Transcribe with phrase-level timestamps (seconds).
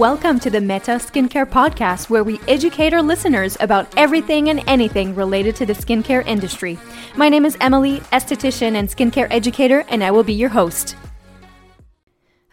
[0.00, 5.14] Welcome to the Meta Skincare Podcast, where we educate our listeners about everything and anything
[5.14, 6.78] related to the skincare industry.
[7.16, 10.96] My name is Emily, esthetician and skincare educator, and I will be your host.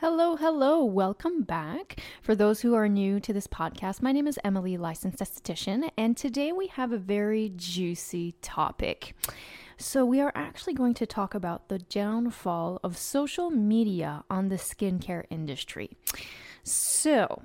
[0.01, 2.01] Hello, hello, welcome back.
[2.21, 6.17] For those who are new to this podcast, my name is Emily, licensed esthetician, and
[6.17, 9.15] today we have a very juicy topic.
[9.77, 14.55] So, we are actually going to talk about the downfall of social media on the
[14.55, 15.91] skincare industry.
[16.67, 17.43] So,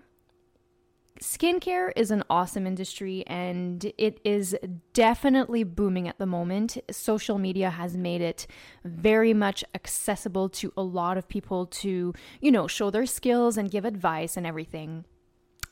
[1.21, 4.57] skincare is an awesome industry and it is
[4.95, 6.77] definitely booming at the moment.
[6.91, 8.49] Social media has made it
[8.85, 13.71] very much accessible to a lot of people to, you know, show their skills and
[13.71, 15.05] give advice and everything.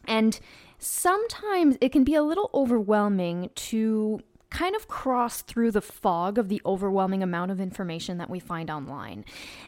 [0.05, 0.39] And
[0.79, 4.21] sometimes it can be a little overwhelming to
[4.51, 8.71] kind of cross through the fog of the overwhelming amount of information that we find
[8.71, 9.25] online.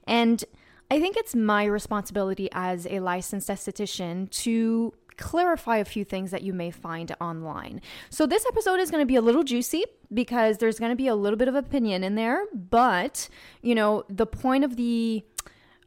[0.07, 0.45] And
[0.91, 6.43] I think it's my responsibility as a licensed esthetician to clarify a few things that
[6.43, 7.81] you may find online.
[8.11, 11.09] So, this episode is going to be a little juicy because there's going to be
[11.09, 13.29] a little bit of opinion in there, but
[13.63, 15.25] you know, the point of the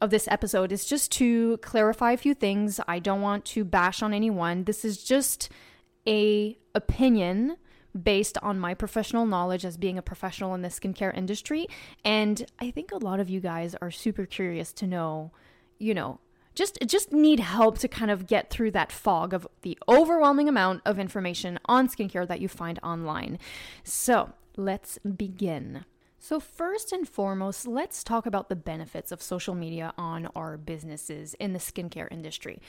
[0.01, 2.79] of this episode is just to clarify a few things.
[2.87, 4.65] I don't want to bash on anyone.
[4.65, 5.49] This is just
[6.07, 7.57] a opinion
[8.01, 11.67] based on my professional knowledge as being a professional in the skincare industry.
[12.03, 15.31] And I think a lot of you guys are super curious to know,
[15.79, 16.19] you know,
[16.55, 20.81] just just need help to kind of get through that fog of the overwhelming amount
[20.85, 23.37] of information on skincare that you find online.
[23.83, 25.85] So, let's begin.
[26.27, 31.35] So, first and foremost, let's talk about the benefits of social media on our businesses
[31.35, 32.63] in the skincare industry.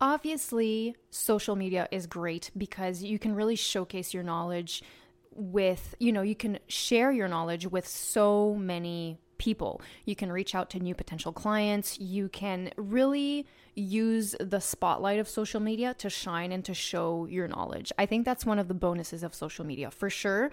[0.00, 4.82] Obviously, social media is great because you can really showcase your knowledge
[5.30, 9.82] with, you know, you can share your knowledge with so many people.
[10.06, 12.00] You can reach out to new potential clients.
[12.00, 17.46] You can really use the spotlight of social media to shine and to show your
[17.46, 17.92] knowledge.
[17.98, 20.50] I think that's one of the bonuses of social media for sure.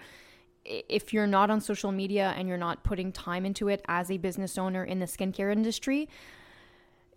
[0.64, 4.18] If you're not on social media and you're not putting time into it as a
[4.18, 6.08] business owner in the skincare industry,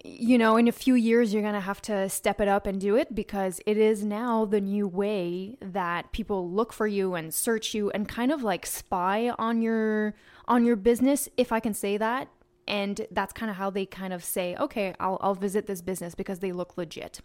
[0.04, 2.80] you know, in a few years, you're going to have to step it up and
[2.80, 7.34] do it because it is now the new way that people look for you and
[7.34, 10.14] search you and kind of like spy on your
[10.46, 12.28] on your business if I can say that
[12.68, 16.16] and that's kind of how they kind of say okay I'll I'll visit this business
[16.16, 17.22] because they look legit.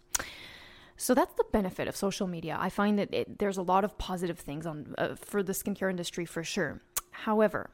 [0.99, 2.57] So that's the benefit of social media.
[2.59, 5.89] I find that it, there's a lot of positive things on uh, for the skincare
[5.89, 6.81] industry for sure.
[7.11, 7.69] However,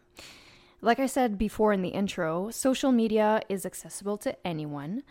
[0.80, 5.02] like I said before in the intro, social media is accessible to anyone.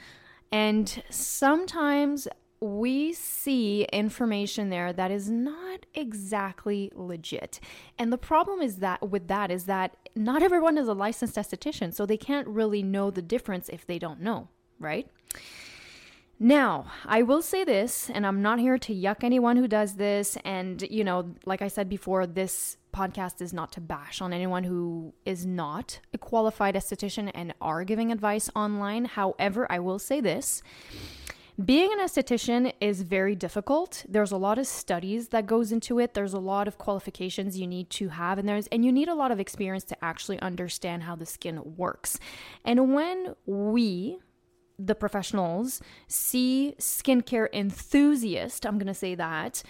[0.52, 2.28] And sometimes
[2.60, 7.58] we see information there that is not exactly legit.
[7.98, 11.92] And the problem is that with that is that not everyone is a licensed esthetician,
[11.92, 14.46] so they can't really know the difference if they don't know,
[14.78, 15.08] right?
[16.44, 20.36] Now, I will say this, and I'm not here to yuck anyone who does this.
[20.44, 24.64] And, you know, like I said before, this podcast is not to bash on anyone
[24.64, 29.06] who is not a qualified esthetician and are giving advice online.
[29.06, 30.62] However, I will say this.
[31.64, 34.04] Being an esthetician is very difficult.
[34.06, 36.12] There's a lot of studies that goes into it.
[36.12, 39.14] There's a lot of qualifications you need to have and there's and you need a
[39.14, 42.18] lot of experience to actually understand how the skin works.
[42.66, 44.18] And when we
[44.78, 49.62] the professionals see skincare enthusiast, I'm going to say that,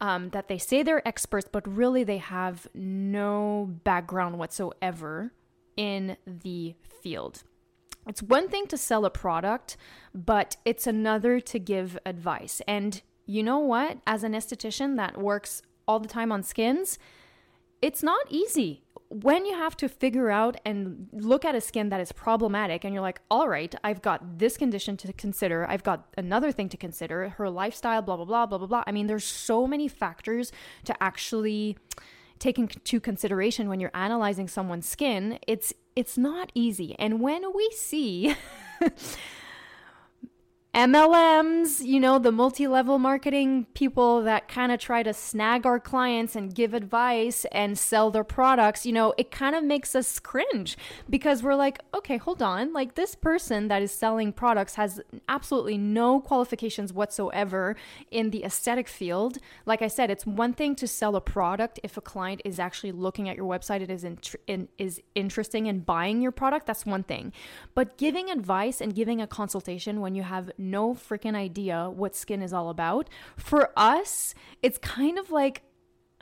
[0.00, 5.32] um, that they say they're experts, but really they have no background whatsoever
[5.76, 7.42] in the field.
[8.06, 9.76] It's one thing to sell a product,
[10.14, 12.60] but it's another to give advice.
[12.66, 13.98] And you know what?
[14.06, 16.98] As an esthetician that works all the time on skins,
[17.80, 22.00] it's not easy when you have to figure out and look at a skin that
[22.00, 26.06] is problematic and you're like, all right, I've got this condition to consider, I've got
[26.16, 28.84] another thing to consider, her lifestyle, blah, blah, blah, blah, blah, blah.
[28.86, 30.50] I mean, there's so many factors
[30.84, 31.76] to actually
[32.38, 35.38] take into consideration when you're analyzing someone's skin.
[35.46, 36.96] It's it's not easy.
[36.98, 38.34] And when we see
[40.74, 45.78] MLMs, you know, the multi level marketing people that kind of try to snag our
[45.78, 50.18] clients and give advice and sell their products, you know, it kind of makes us
[50.18, 50.78] cringe
[51.10, 52.72] because we're like, okay, hold on.
[52.72, 54.98] Like, this person that is selling products has
[55.28, 57.76] absolutely no qualifications whatsoever
[58.10, 59.36] in the aesthetic field.
[59.66, 62.92] Like I said, it's one thing to sell a product if a client is actually
[62.92, 64.06] looking at your website, it is,
[64.46, 66.64] in, is interesting in buying your product.
[66.64, 67.30] That's one thing.
[67.74, 72.42] But giving advice and giving a consultation when you have no freaking idea what skin
[72.42, 75.62] is all about, for us, it's kind of like,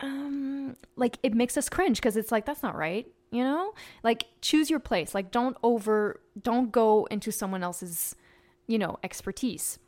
[0.00, 3.06] um, like it makes us cringe because it's like, that's not right.
[3.30, 5.14] You know, like choose your place.
[5.14, 8.16] Like don't over, don't go into someone else's,
[8.66, 9.78] you know, expertise.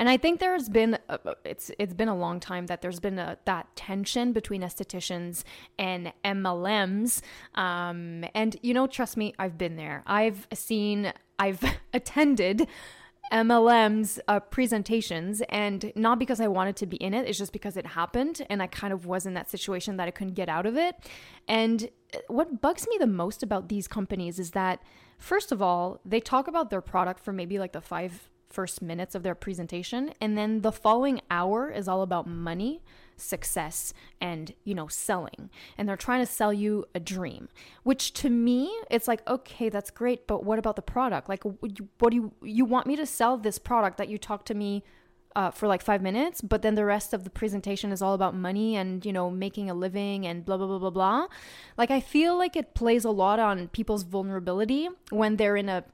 [0.00, 3.18] And I think there's been a, it's it's been a long time that there's been
[3.18, 5.44] a, that tension between estheticians
[5.78, 7.20] and MLMs.
[7.54, 10.02] Um, and you know, trust me, I've been there.
[10.06, 11.62] I've seen, I've
[11.92, 12.66] attended
[13.32, 17.76] MLM's uh, presentations, and not because I wanted to be in it, it's just because
[17.76, 20.66] it happened, and I kind of was in that situation that I couldn't get out
[20.66, 20.96] of it.
[21.46, 21.90] And
[22.28, 24.82] what bugs me the most about these companies is that,
[25.18, 29.14] first of all, they talk about their product for maybe like the five first minutes
[29.14, 32.82] of their presentation and then the following hour is all about money
[33.20, 37.48] success and you know selling and they're trying to sell you a dream
[37.82, 41.42] which to me it's like okay that's great but what about the product like
[41.98, 44.82] what do you you want me to sell this product that you talk to me
[45.36, 48.34] uh, for like five minutes, but then the rest of the presentation is all about
[48.34, 51.26] money and, you know, making a living and blah, blah, blah, blah, blah.
[51.78, 55.84] Like, I feel like it plays a lot on people's vulnerability when they're in a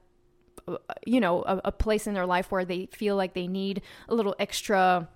[1.05, 4.15] you know, a, a place in their life where they feel like they need a
[4.15, 5.07] little extra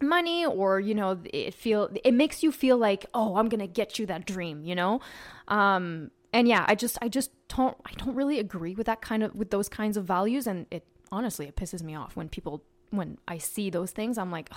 [0.00, 3.98] money or you know it feel it makes you feel like oh i'm gonna get
[3.98, 5.00] you that dream you know
[5.48, 9.22] um and yeah i just i just don't i don't really agree with that kind
[9.22, 12.62] of with those kinds of values and it honestly it pisses me off when people
[12.90, 14.50] when i see those things i'm like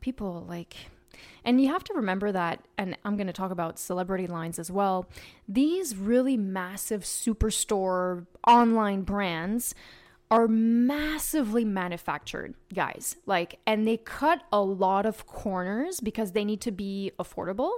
[0.00, 0.76] people like
[1.44, 4.70] and you have to remember that, and I'm going to talk about celebrity lines as
[4.70, 5.08] well.
[5.48, 9.74] These really massive superstore online brands
[10.32, 13.16] are massively manufactured, guys.
[13.26, 17.70] Like, and they cut a lot of corners because they need to be affordable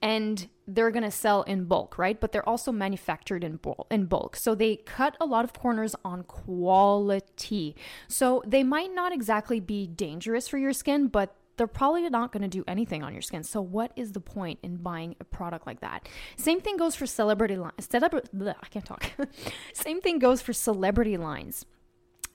[0.00, 2.18] and they're going to sell in bulk, right?
[2.18, 4.36] But they're also manufactured in bulk, in bulk.
[4.36, 7.76] So they cut a lot of corners on quality.
[8.08, 12.42] So they might not exactly be dangerous for your skin, but they're probably not going
[12.42, 13.42] to do anything on your skin.
[13.42, 16.08] So what is the point in buying a product like that?
[16.38, 17.86] Same thing goes for celebrity lines.
[17.86, 19.12] Celebra- I can't talk.
[19.74, 21.66] Same thing goes for celebrity lines.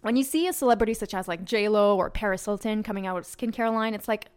[0.08, 3.18] When you see a celebrity such as like J Lo or Paris Hilton coming out
[3.18, 4.28] with skincare line, it's like,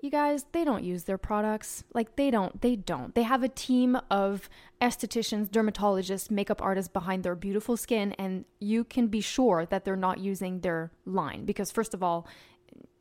[0.00, 1.82] you guys, they don't use their products.
[1.92, 3.12] Like they don't, they don't.
[3.12, 4.48] They have a team of
[4.80, 9.96] estheticians, dermatologists, makeup artists behind their beautiful skin, and you can be sure that they're
[9.96, 12.28] not using their line because first of all,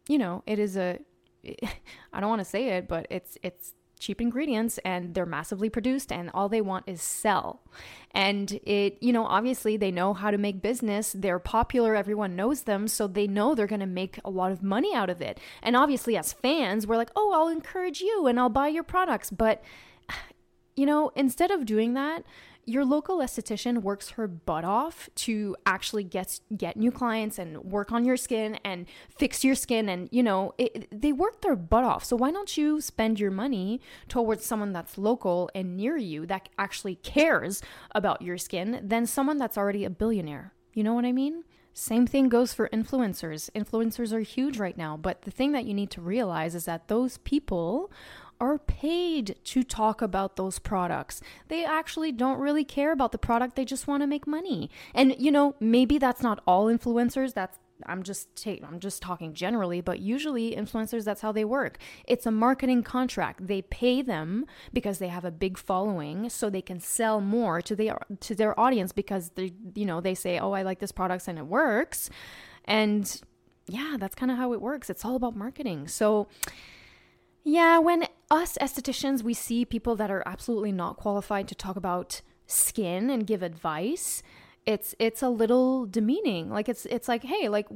[0.08, 0.98] you know, it is a
[2.12, 6.12] I don't want to say it, but it's it's cheap ingredients and they're massively produced
[6.12, 7.62] and all they want is sell.
[8.12, 11.16] And it, you know, obviously they know how to make business.
[11.18, 14.62] They're popular, everyone knows them, so they know they're going to make a lot of
[14.62, 15.40] money out of it.
[15.62, 19.32] And obviously as fans, we're like, "Oh, I'll encourage you and I'll buy your products."
[19.32, 19.64] But
[20.76, 22.24] you know, instead of doing that,
[22.66, 27.92] your local esthetician works her butt off to actually get get new clients and work
[27.92, 31.84] on your skin and fix your skin and you know it, they work their butt
[31.84, 32.04] off.
[32.04, 36.50] So why don't you spend your money towards someone that's local and near you that
[36.58, 37.62] actually cares
[37.94, 40.54] about your skin than someone that's already a billionaire?
[40.74, 41.44] You know what i mean?
[41.76, 43.50] Same thing goes for influencers.
[43.56, 46.88] Influencers are huge right now, but the thing that you need to realize is that
[46.88, 47.92] those people
[48.44, 51.22] are paid to talk about those products.
[51.48, 54.70] They actually don't really care about the product, they just want to make money.
[54.94, 59.80] And you know, maybe that's not all influencers, that's I'm just I'm just talking generally,
[59.80, 61.78] but usually influencers that's how they work.
[62.06, 63.48] It's a marketing contract.
[63.48, 67.76] They pay them because they have a big following so they can sell more to
[67.76, 71.28] their to their audience because they you know, they say, "Oh, I like this product
[71.28, 72.10] and it works."
[72.66, 73.22] And
[73.68, 74.90] yeah, that's kind of how it works.
[74.90, 75.88] It's all about marketing.
[75.88, 76.28] So
[77.44, 82.22] yeah, when us estheticians, we see people that are absolutely not qualified to talk about
[82.48, 84.24] skin and give advice,
[84.66, 86.50] it's it's a little demeaning.
[86.50, 87.68] Like it's it's like hey like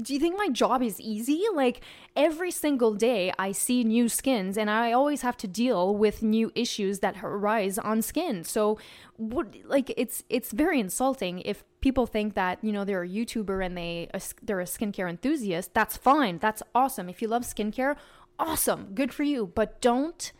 [0.00, 1.42] do you think my job is easy?
[1.52, 1.80] Like
[2.14, 6.50] every single day i see new skins and i always have to deal with new
[6.54, 8.44] issues that arise on skin.
[8.44, 8.78] So
[9.16, 13.64] what like it's it's very insulting if people think that you know they're a youtuber
[13.64, 14.08] and they
[14.42, 17.08] they're a skincare enthusiast that's fine that's awesome.
[17.08, 17.96] If you love skincare
[18.38, 19.50] awesome, good for you.
[19.54, 20.32] But don't,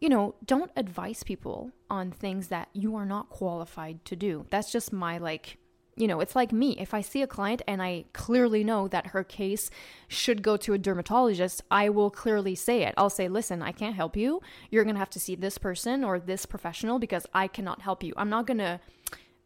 [0.00, 4.46] you know, don't advise people on things that you are not qualified to do.
[4.50, 5.58] That's just my like,
[5.94, 6.78] you know, it's like me.
[6.78, 9.70] If I see a client and I clearly know that her case
[10.08, 12.94] should go to a dermatologist, I will clearly say it.
[12.96, 14.40] I'll say, listen, I can't help you.
[14.70, 18.02] You're going to have to see this person or this professional because I cannot help
[18.02, 18.14] you.
[18.16, 18.80] I'm not going to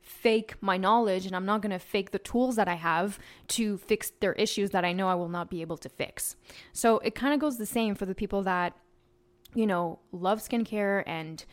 [0.07, 3.77] fake my knowledge and I'm not going to fake the tools that I have to
[3.77, 6.37] fix their issues that I know I will not be able to fix.
[6.73, 8.75] So it kind of goes the same for the people that,
[9.55, 11.45] you know, love skincare and,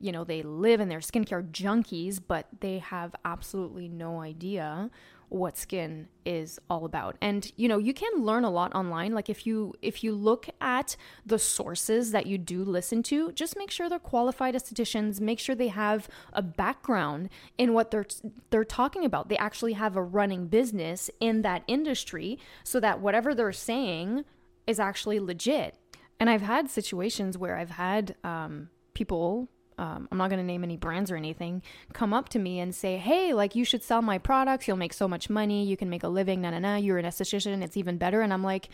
[0.00, 4.90] you know, they live in their skincare junkies, but they have absolutely no idea
[5.30, 7.16] what skin is all about.
[7.20, 9.14] And you know, you can learn a lot online.
[9.14, 13.56] Like if you if you look at the sources that you do listen to, just
[13.56, 18.06] make sure they're qualified estheticians, make sure they have a background in what they're
[18.50, 19.28] they're talking about.
[19.28, 24.24] They actually have a running business in that industry so that whatever they're saying
[24.66, 25.76] is actually legit.
[26.18, 29.48] And I've had situations where I've had um, people
[29.80, 31.62] um, I'm not going to name any brands or anything,
[31.94, 34.68] come up to me and say, hey, like you should sell my products.
[34.68, 35.64] You'll make so much money.
[35.64, 36.42] You can make a living.
[36.42, 36.76] Na na na.
[36.76, 37.62] You're an esthetician.
[37.62, 38.20] It's even better.
[38.20, 38.68] And I'm like,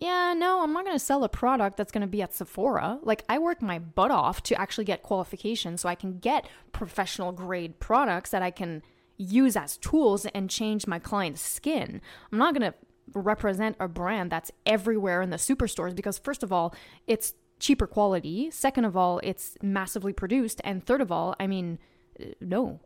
[0.00, 2.98] yeah, no, I'm not going to sell a product that's going to be at Sephora.
[3.02, 7.30] Like, I work my butt off to actually get qualifications so I can get professional
[7.30, 8.82] grade products that I can
[9.16, 12.00] use as tools and change my client's skin.
[12.32, 12.78] I'm not going to
[13.14, 16.74] represent a brand that's everywhere in the superstores because, first of all,
[17.06, 18.50] it's cheaper quality.
[18.50, 20.60] Second of all, it's massively produced.
[20.64, 21.78] And third of all, I mean,
[22.20, 22.80] uh, no.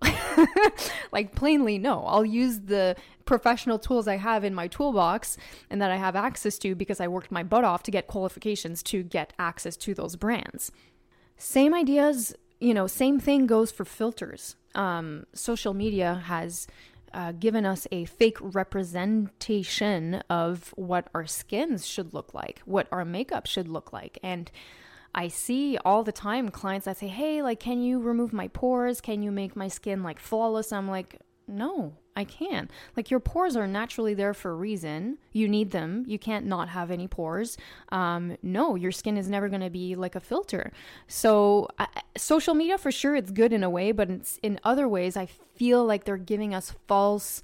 [1.13, 2.05] like, plainly, no.
[2.05, 5.37] I'll use the professional tools I have in my toolbox
[5.71, 8.83] and that I have access to because I worked my butt off to get qualifications
[8.85, 10.73] to get access to those brands.
[11.37, 14.57] Same ideas, you know, same thing goes for filters.
[14.75, 16.67] Um, social media has
[17.15, 23.05] uh, given us a fake representation of what our skins should look like, what our
[23.05, 24.19] makeup should look like.
[24.23, 24.51] And
[25.15, 29.01] I see all the time clients that say, Hey, like, can you remove my pores?
[29.01, 30.73] Can you make my skin like flawless?
[30.73, 32.69] I'm like, No, I can.
[32.97, 35.19] Like your pores are naturally there for a reason.
[35.33, 36.05] You need them.
[36.07, 37.57] You can't not have any pores.
[37.91, 40.73] Um, no, your skin is never going to be like a filter.
[41.09, 44.11] So uh, social media for sure it's good in a way, but
[44.43, 47.43] in other ways I feel like they're giving us false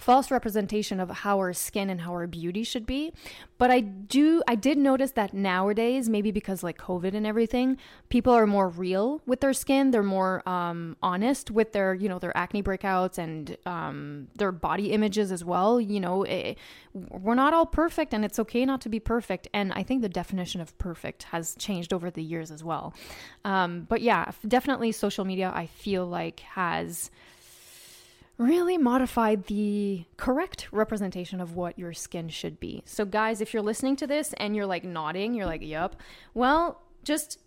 [0.00, 3.12] false representation of how our skin and how our beauty should be.
[3.58, 7.76] But I do, I did notice that nowadays, maybe because like COVID and everything,
[8.08, 9.90] people are more real with their skin.
[9.90, 14.92] They're more um, honest with their, you know, their acne breakouts and um, their body
[14.92, 15.80] images as well.
[15.80, 16.54] You know, it, eh,
[16.94, 19.48] we're not all perfect and it's okay not to be perfect.
[19.52, 22.94] And I think the definition of perfect has changed over the years as well.
[23.44, 27.10] Um, but yeah, definitely social media, I feel like has
[28.40, 32.82] really modified the correct representation of what your skin should be.
[32.86, 35.96] So, guys, if you're listening to this and you're like nodding, you're like, yep,
[36.32, 37.38] well, just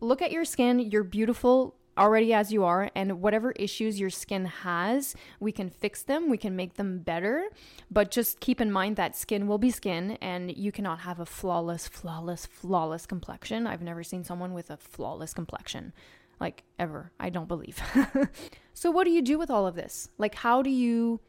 [0.00, 0.80] look at your skin.
[0.80, 6.02] You're beautiful already as you are, and whatever issues your skin has, we can fix
[6.02, 7.48] them, we can make them better.
[7.90, 11.26] But just keep in mind that skin will be skin, and you cannot have a
[11.26, 13.66] flawless, flawless, flawless complexion.
[13.66, 15.92] I've never seen someone with a flawless complexion
[16.40, 17.12] like ever.
[17.20, 17.80] I don't believe.
[18.74, 20.08] so, what do you do with all of this?
[20.18, 21.20] Like, how do you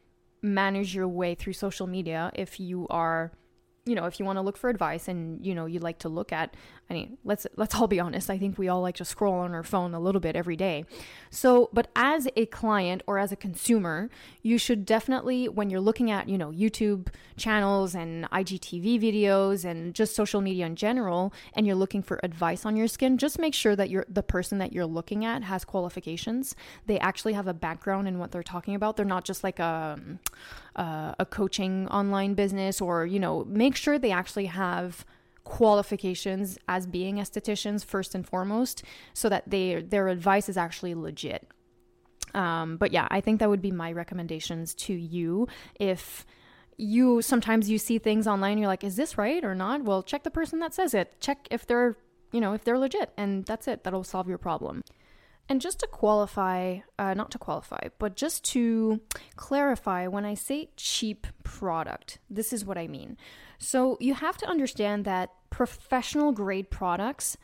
[0.42, 3.32] manage your way through social media if you are
[3.84, 6.08] you know, if you want to look for advice and you know you like to
[6.08, 6.54] look at,
[6.88, 8.30] I mean, let's let's all be honest.
[8.30, 10.84] I think we all like to scroll on our phone a little bit every day.
[11.30, 14.08] So, but as a client or as a consumer,
[14.42, 19.94] you should definitely, when you're looking at you know YouTube channels and IGTV videos and
[19.94, 23.54] just social media in general, and you're looking for advice on your skin, just make
[23.54, 26.54] sure that you're the person that you're looking at has qualifications.
[26.86, 28.96] They actually have a background in what they're talking about.
[28.96, 29.98] They're not just like a
[30.76, 35.04] uh, a coaching online business or you know make sure they actually have
[35.44, 41.48] qualifications as being estheticians first and foremost so that they their advice is actually legit.
[42.34, 45.48] Um, but yeah i think that would be my recommendations to you.
[45.78, 46.24] If
[46.78, 49.84] you sometimes you see things online you're like is this right or not?
[49.84, 51.20] Well check the person that says it.
[51.20, 51.96] Check if they're
[52.32, 53.84] you know if they're legit and that's it.
[53.84, 54.82] That'll solve your problem
[55.48, 59.00] and just to qualify, uh, not to qualify, but just to
[59.36, 63.16] clarify, when I say cheap product, this is what I mean.
[63.58, 67.36] So you have to understand that professional grade products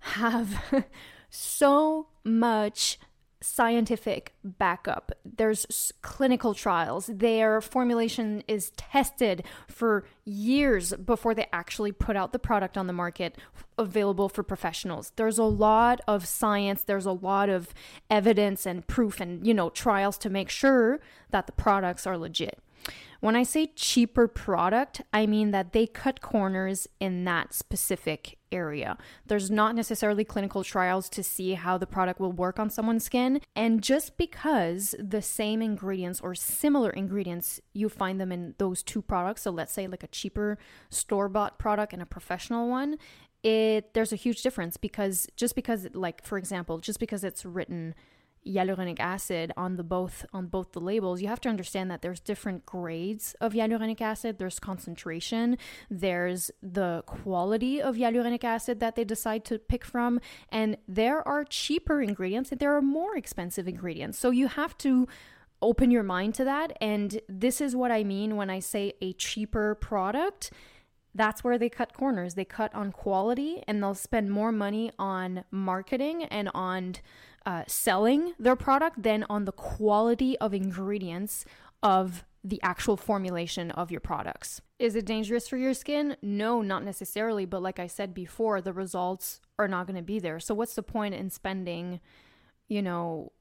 [0.00, 0.62] have
[1.30, 2.98] so much
[3.40, 5.12] scientific backup.
[5.24, 7.10] There's clinical trials.
[7.12, 12.92] Their formulation is tested for years before they actually put out the product on the
[12.92, 13.36] market
[13.78, 15.12] available for professionals.
[15.16, 17.74] There's a lot of science, there's a lot of
[18.10, 21.00] evidence and proof and, you know, trials to make sure
[21.30, 22.58] that the products are legit.
[23.20, 28.96] When I say cheaper product, I mean that they cut corners in that specific area.
[29.26, 33.40] There's not necessarily clinical trials to see how the product will work on someone's skin.
[33.54, 39.02] And just because the same ingredients or similar ingredients, you find them in those two
[39.02, 40.58] products, so let's say like a cheaper
[40.90, 42.96] store bought product and a professional one,
[43.42, 47.94] it there's a huge difference because just because like for example, just because it's written
[48.46, 51.20] hyaluronic acid on the both on both the labels.
[51.20, 54.38] You have to understand that there's different grades of hyaluronic acid.
[54.38, 55.58] There's concentration.
[55.90, 60.20] There's the quality of hyaluronic acid that they decide to pick from.
[60.50, 64.18] And there are cheaper ingredients and there are more expensive ingredients.
[64.18, 65.08] So you have to
[65.62, 66.76] open your mind to that.
[66.80, 70.50] And this is what I mean when I say a cheaper product.
[71.16, 72.34] That's where they cut corners.
[72.34, 76.96] They cut on quality and they'll spend more money on marketing and on
[77.46, 81.44] uh, selling their product than on the quality of ingredients
[81.82, 84.60] of the actual formulation of your products.
[84.78, 86.16] Is it dangerous for your skin?
[86.20, 87.46] No, not necessarily.
[87.46, 90.38] But like I said before, the results are not going to be there.
[90.38, 92.00] So, what's the point in spending,
[92.68, 93.32] you know,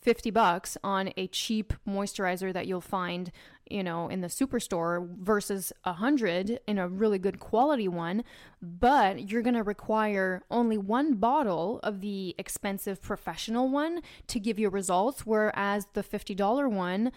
[0.00, 3.30] 50 bucks on a cheap moisturizer that you'll find,
[3.68, 8.24] you know, in the superstore versus a 100 in a really good quality one,
[8.62, 14.58] but you're going to require only one bottle of the expensive professional one to give
[14.58, 17.12] you results whereas the $50 one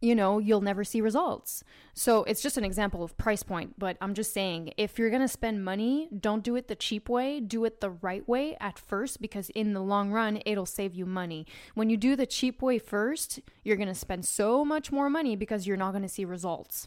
[0.00, 1.64] you know, you'll never see results.
[1.92, 5.22] So it's just an example of price point, but I'm just saying if you're going
[5.22, 8.78] to spend money, don't do it the cheap way, do it the right way at
[8.78, 11.46] first because in the long run, it'll save you money.
[11.74, 15.34] When you do the cheap way first, you're going to spend so much more money
[15.34, 16.86] because you're not going to see results.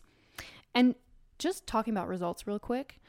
[0.74, 0.96] And
[1.38, 3.01] just talking about results real quick,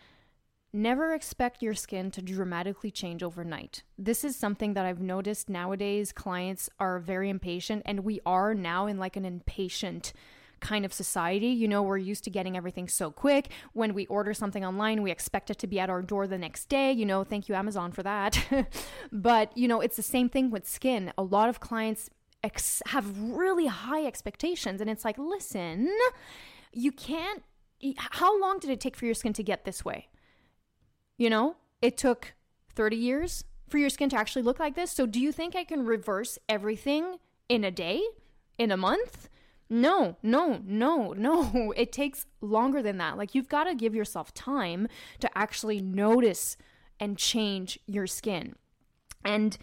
[0.75, 3.83] Never expect your skin to dramatically change overnight.
[3.99, 6.13] This is something that I've noticed nowadays.
[6.13, 10.15] Clients are very impatient, and we are now in like an impatient
[10.61, 11.49] kind of society.
[11.49, 13.51] You know, we're used to getting everything so quick.
[13.75, 16.71] When we order something online, we expect it to be at our door the next
[16.71, 16.91] day.
[16.91, 18.43] You know, thank you, Amazon, for that.
[19.13, 21.13] but, you know, it's the same thing with skin.
[21.19, 22.09] A lot of clients
[22.43, 25.91] ex- have really high expectations, and it's like, listen,
[26.73, 27.43] you can't.
[27.99, 30.09] How long did it take for your skin to get this way?
[31.17, 32.35] You know, it took
[32.75, 34.93] 30 years for your skin to actually look like this.
[34.93, 37.17] So, do you think I can reverse everything
[37.49, 38.03] in a day,
[38.59, 39.29] in a month?
[39.71, 41.73] No, no, no, no.
[41.77, 43.17] It takes longer than that.
[43.17, 44.89] Like, you've got to give yourself time
[45.21, 46.57] to actually notice
[47.01, 48.55] and change your skin.
[49.25, 49.57] And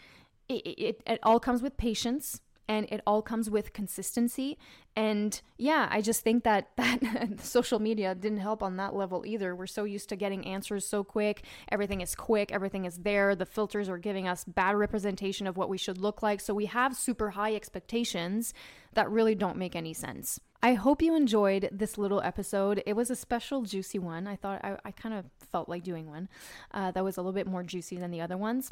[0.48, 4.58] it, it, it all comes with patience and it all comes with consistency.
[4.96, 9.56] And yeah i just think that that social media didn't help on that level either.
[9.56, 11.44] We're so used to getting answers so quick.
[11.72, 12.52] Everything is quick.
[12.52, 13.36] Everything is there.
[13.36, 16.40] The filters are giving us bad representation of what we should look like.
[16.40, 18.54] So we have super high expectations
[18.94, 20.40] that really don't make any sense.
[20.62, 22.84] I hope you enjoyed this little episode.
[22.86, 24.28] It was a special, juicy one.
[24.28, 26.28] I thought I, I kind of felt like doing one
[26.74, 28.72] uh, that was a little bit more juicy than the other ones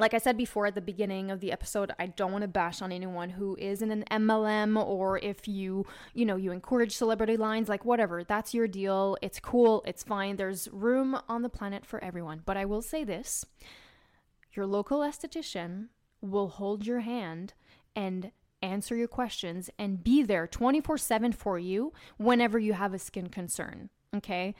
[0.00, 2.82] like I said before at the beginning of the episode, I don't want to bash
[2.82, 7.36] on anyone who is in an MLM or if you, you know, you encourage celebrity
[7.36, 9.16] lines, like whatever, that's your deal.
[9.22, 10.36] It's cool, it's fine.
[10.36, 12.42] There's room on the planet for everyone.
[12.44, 13.44] But I will say this
[14.52, 15.88] your local esthetician
[16.20, 17.54] will hold your hand
[17.94, 18.32] and
[18.62, 23.28] answer your questions and be there 24 7 for you whenever you have a skin
[23.28, 23.90] concern.
[24.14, 24.54] Okay.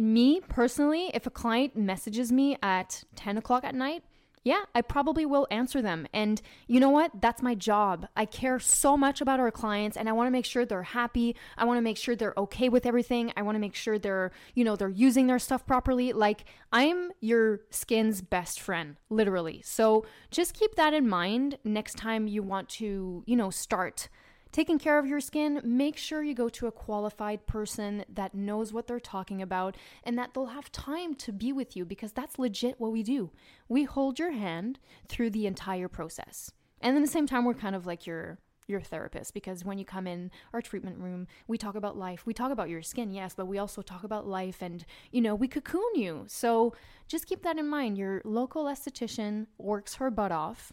[0.00, 4.02] Me personally, if a client messages me at 10 o'clock at night,
[4.46, 6.06] yeah, I probably will answer them.
[6.12, 7.10] And you know what?
[7.20, 8.06] That's my job.
[8.16, 11.34] I care so much about our clients and I want to make sure they're happy.
[11.58, 13.32] I want to make sure they're okay with everything.
[13.36, 16.12] I want to make sure they're, you know, they're using their stuff properly.
[16.12, 19.62] Like I'm your skin's best friend, literally.
[19.64, 24.08] So just keep that in mind next time you want to, you know, start
[24.56, 28.72] taking care of your skin, make sure you go to a qualified person that knows
[28.72, 32.38] what they're talking about and that they'll have time to be with you because that's
[32.38, 33.30] legit what we do.
[33.68, 34.78] We hold your hand
[35.10, 36.52] through the entire process.
[36.80, 39.84] And at the same time, we're kind of like your your therapist because when you
[39.84, 42.24] come in our treatment room, we talk about life.
[42.24, 45.34] We talk about your skin, yes, but we also talk about life and, you know,
[45.34, 46.24] we cocoon you.
[46.28, 46.74] So
[47.06, 47.98] just keep that in mind.
[47.98, 50.72] Your local esthetician works her butt off,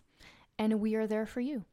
[0.57, 1.65] and we are there for you.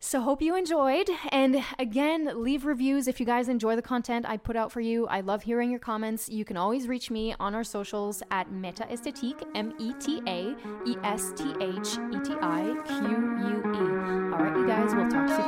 [0.00, 1.10] So, hope you enjoyed.
[1.32, 5.08] And again, leave reviews if you guys enjoy the content I put out for you.
[5.08, 6.28] I love hearing your comments.
[6.28, 10.54] You can always reach me on our socials at Meta Esthétique, M E T A
[10.86, 13.78] E S T H E T I Q U E.
[14.32, 15.47] All right, you guys, we'll talk to